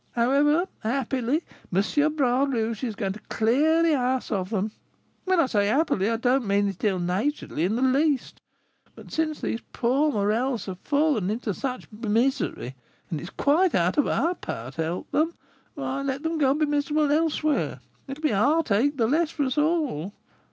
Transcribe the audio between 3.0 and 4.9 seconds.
to clear the house of them,